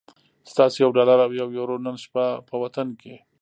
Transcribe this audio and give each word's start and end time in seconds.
ستاسو 0.51 0.77
یو 0.83 0.89
ډالر 0.97 1.19
او 1.25 1.31
یوه 1.39 1.53
یورو 1.57 1.77
نن 1.85 1.95
شپه 2.03 2.25
په 2.47 2.55
وطن 2.63 2.87
کی 3.01 3.15